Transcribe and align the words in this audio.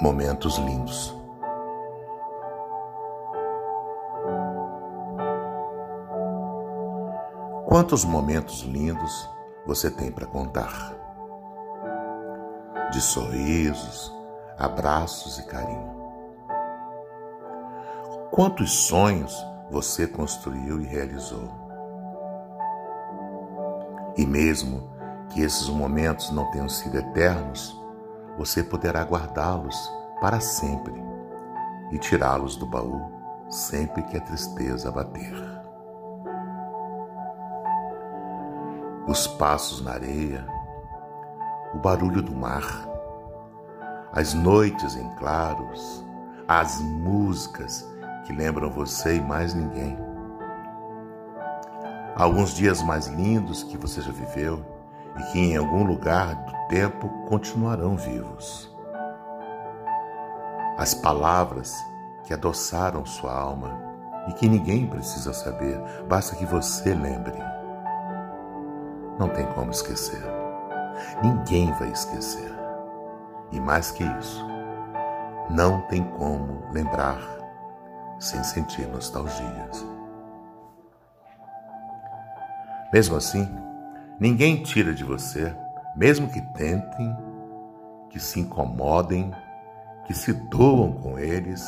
momentos 0.00 0.58
lindos. 0.58 1.14
Quantos 7.66 8.04
momentos 8.04 8.60
lindos 8.62 9.28
você 9.66 9.90
tem 9.90 10.10
para 10.10 10.26
contar? 10.26 10.94
De 12.90 13.00
sorrisos, 13.00 14.12
abraços 14.58 15.38
e 15.38 15.46
carinho. 15.46 15.94
Quantos 18.30 18.72
sonhos 18.72 19.34
você 19.70 20.06
construiu 20.06 20.80
e 20.80 20.86
realizou? 20.86 21.48
E 24.16 24.26
mesmo 24.26 24.90
que 25.30 25.40
esses 25.40 25.68
momentos 25.68 26.30
não 26.30 26.50
tenham 26.50 26.68
sido 26.68 26.96
eternos, 26.96 27.83
você 28.36 28.62
poderá 28.62 29.02
guardá-los 29.04 29.76
para 30.20 30.40
sempre 30.40 30.94
e 31.90 31.98
tirá-los 31.98 32.56
do 32.56 32.66
baú 32.66 33.12
sempre 33.48 34.02
que 34.02 34.16
a 34.16 34.20
tristeza 34.20 34.90
bater. 34.90 35.32
Os 39.06 39.26
passos 39.26 39.82
na 39.82 39.92
areia, 39.92 40.46
o 41.74 41.78
barulho 41.78 42.22
do 42.22 42.34
mar, 42.34 42.64
as 44.12 44.32
noites 44.32 44.96
em 44.96 45.08
claros, 45.16 46.04
as 46.48 46.80
músicas 46.80 47.86
que 48.24 48.32
lembram 48.32 48.70
você 48.70 49.16
e 49.16 49.20
mais 49.20 49.54
ninguém. 49.54 49.96
Alguns 52.16 52.54
dias 52.54 52.82
mais 52.82 53.06
lindos 53.08 53.62
que 53.64 53.76
você 53.76 54.00
já 54.00 54.12
viveu 54.12 54.73
e 55.18 55.22
que 55.32 55.38
em 55.38 55.56
algum 55.56 55.84
lugar 55.84 56.34
do 56.34 56.68
tempo 56.68 57.08
continuarão 57.28 57.96
vivos. 57.96 58.74
As 60.76 60.92
palavras 60.94 61.74
que 62.24 62.34
adoçaram 62.34 63.04
sua 63.06 63.32
alma 63.32 63.80
e 64.28 64.32
que 64.32 64.48
ninguém 64.48 64.86
precisa 64.86 65.32
saber, 65.32 65.80
basta 66.08 66.34
que 66.34 66.46
você 66.46 66.94
lembre. 66.94 67.38
Não 69.18 69.28
tem 69.28 69.46
como 69.52 69.70
esquecer. 69.70 70.22
Ninguém 71.22 71.72
vai 71.74 71.90
esquecer. 71.90 72.52
E 73.52 73.60
mais 73.60 73.90
que 73.92 74.02
isso, 74.02 74.44
não 75.50 75.82
tem 75.82 76.02
como 76.02 76.64
lembrar 76.72 77.20
sem 78.18 78.42
sentir 78.42 78.88
nostalgias. 78.88 79.86
Mesmo 82.92 83.16
assim, 83.16 83.48
ninguém 84.24 84.62
tira 84.62 84.94
de 84.94 85.04
você 85.04 85.54
mesmo 85.94 86.30
que 86.30 86.40
tentem, 86.40 87.14
que 88.08 88.18
se 88.18 88.40
incomodem, 88.40 89.30
que 90.06 90.14
se 90.14 90.32
doam 90.32 90.94
com 90.94 91.18
eles, 91.18 91.62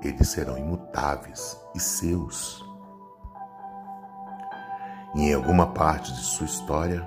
eles 0.00 0.28
serão 0.28 0.56
imutáveis 0.56 1.60
e 1.74 1.80
seus. 1.80 2.64
E 5.16 5.22
em 5.22 5.34
alguma 5.34 5.72
parte 5.74 6.12
de 6.12 6.20
sua 6.20 6.46
história, 6.46 7.06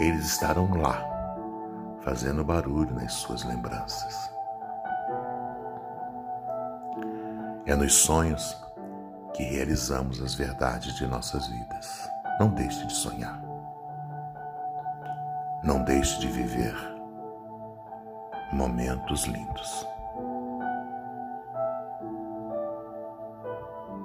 eles 0.00 0.24
estarão 0.24 0.72
lá, 0.72 0.98
fazendo 2.00 2.42
barulho 2.42 2.94
nas 2.94 3.12
suas 3.12 3.44
lembranças. 3.44 4.30
É 7.66 7.76
nos 7.76 7.92
sonhos 7.92 8.56
que 9.34 9.42
realizamos 9.42 10.22
as 10.22 10.34
verdades 10.34 10.94
de 10.96 11.06
nossas 11.06 11.46
vidas. 11.48 12.13
Não 12.40 12.48
deixe 12.48 12.86
de 12.86 12.92
sonhar. 12.92 13.40
Não 15.62 15.84
deixe 15.84 16.18
de 16.20 16.26
viver 16.26 16.74
momentos 18.52 19.24
lindos. 19.24 19.86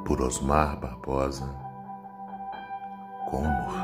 Por 0.05 0.21
Osmar 0.21 0.79
Barbosa, 0.79 1.49
com 3.29 3.45
amor. 3.45 3.78